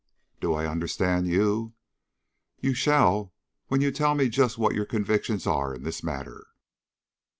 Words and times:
"Do 0.39 0.55
I 0.55 0.65
understand 0.65 1.27
you?" 1.27 1.75
"You 2.59 2.73
shall, 2.73 3.35
when 3.67 3.81
you 3.81 3.91
tell 3.91 4.15
me 4.15 4.29
just 4.29 4.57
what 4.57 4.73
your 4.73 4.85
convictions 4.87 5.45
are 5.45 5.75
in 5.75 5.83
this 5.83 6.01
matter." 6.01 6.47